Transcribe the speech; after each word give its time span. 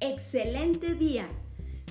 excelente 0.00 0.94
día. 0.94 1.28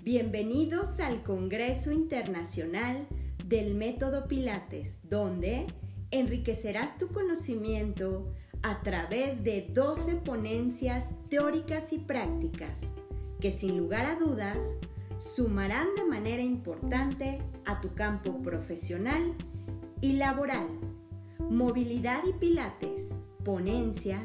Bienvenidos 0.03 0.99
al 0.99 1.21
Congreso 1.21 1.91
Internacional 1.91 3.07
del 3.45 3.75
Método 3.75 4.27
Pilates, 4.27 4.97
donde 5.03 5.67
enriquecerás 6.09 6.97
tu 6.97 7.09
conocimiento 7.09 8.33
a 8.63 8.81
través 8.81 9.43
de 9.43 9.69
12 9.71 10.15
ponencias 10.15 11.09
teóricas 11.29 11.93
y 11.93 11.99
prácticas 11.99 12.81
que 13.39 13.51
sin 13.51 13.77
lugar 13.77 14.07
a 14.07 14.15
dudas 14.15 14.57
sumarán 15.19 15.87
de 15.95 16.05
manera 16.05 16.41
importante 16.41 17.39
a 17.65 17.79
tu 17.79 17.93
campo 17.93 18.41
profesional 18.41 19.35
y 20.01 20.13
laboral. 20.13 20.67
Movilidad 21.37 22.23
y 22.27 22.33
Pilates, 22.33 23.13
ponencia 23.45 24.19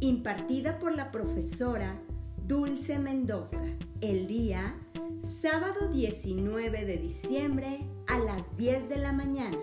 impartida 0.00 0.78
por 0.78 0.94
la 0.94 1.12
profesora 1.12 2.00
Dulce 2.46 3.00
Mendoza, 3.00 3.64
el 4.00 4.28
día 4.28 4.78
sábado 5.18 5.88
19 5.88 6.84
de 6.84 6.96
diciembre 6.96 7.80
a 8.06 8.20
las 8.20 8.56
10 8.56 8.88
de 8.88 8.98
la 8.98 9.12
mañana. 9.12 9.58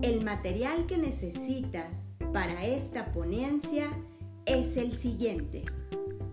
El 0.00 0.24
material 0.24 0.86
que 0.86 0.96
necesitas 0.96 2.10
para 2.32 2.64
esta 2.64 3.12
ponencia 3.12 3.90
es 4.46 4.78
el 4.78 4.96
siguiente. 4.96 5.66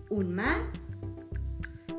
Un 0.08 0.36
mat 0.36 0.62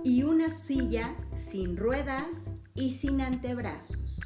y 0.04 0.24
una 0.24 0.50
silla 0.50 1.16
sin 1.36 1.78
ruedas 1.78 2.50
y 2.74 2.94
sin 2.94 3.22
antebrazos. 3.22 4.20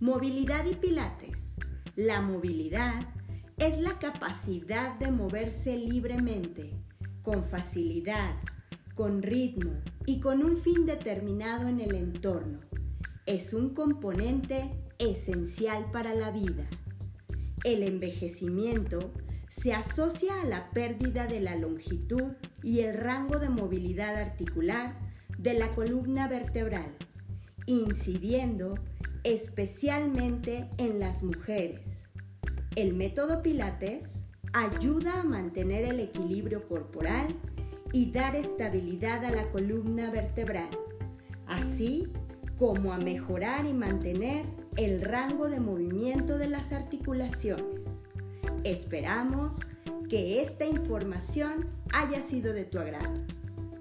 Movilidad 0.00 0.64
y 0.64 0.74
pilates. 0.74 1.56
La 1.96 2.22
movilidad 2.22 3.02
es 3.58 3.78
la 3.78 3.98
capacidad 3.98 4.98
de 4.98 5.10
moverse 5.10 5.76
libremente, 5.76 6.72
con 7.22 7.44
facilidad, 7.44 8.36
con 9.00 9.22
ritmo 9.22 9.72
y 10.04 10.20
con 10.20 10.44
un 10.44 10.58
fin 10.58 10.84
determinado 10.84 11.68
en 11.68 11.80
el 11.80 11.94
entorno. 11.94 12.60
Es 13.24 13.54
un 13.54 13.72
componente 13.72 14.72
esencial 14.98 15.90
para 15.90 16.12
la 16.12 16.30
vida. 16.30 16.68
El 17.64 17.82
envejecimiento 17.82 19.10
se 19.48 19.72
asocia 19.72 20.42
a 20.42 20.44
la 20.44 20.68
pérdida 20.72 21.26
de 21.26 21.40
la 21.40 21.56
longitud 21.56 22.32
y 22.62 22.80
el 22.80 22.92
rango 22.92 23.38
de 23.38 23.48
movilidad 23.48 24.16
articular 24.16 24.98
de 25.38 25.54
la 25.54 25.74
columna 25.74 26.28
vertebral, 26.28 26.94
incidiendo 27.64 28.74
especialmente 29.24 30.68
en 30.76 31.00
las 31.00 31.22
mujeres. 31.22 32.10
El 32.76 32.92
método 32.92 33.40
Pilates 33.40 34.26
ayuda 34.52 35.22
a 35.22 35.24
mantener 35.24 35.86
el 35.86 36.00
equilibrio 36.00 36.68
corporal 36.68 37.28
y 37.92 38.10
dar 38.10 38.36
estabilidad 38.36 39.24
a 39.24 39.30
la 39.30 39.50
columna 39.50 40.10
vertebral, 40.10 40.70
así 41.46 42.08
como 42.56 42.92
a 42.92 42.98
mejorar 42.98 43.66
y 43.66 43.72
mantener 43.72 44.44
el 44.76 45.00
rango 45.00 45.48
de 45.48 45.60
movimiento 45.60 46.38
de 46.38 46.48
las 46.48 46.72
articulaciones. 46.72 47.80
Esperamos 48.64 49.60
que 50.08 50.42
esta 50.42 50.66
información 50.66 51.68
haya 51.92 52.20
sido 52.20 52.52
de 52.52 52.64
tu 52.64 52.78
agrado. 52.78 53.24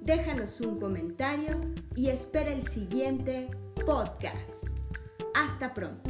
Déjanos 0.02 0.61
un 0.61 0.80
comentario 0.80 1.59
y 1.95 2.07
espera 2.07 2.52
el 2.52 2.67
siguiente 2.67 3.49
podcast. 3.85 4.67
Hasta 5.35 5.73
pronto. 5.73 6.09